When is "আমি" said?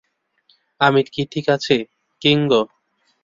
0.81-1.01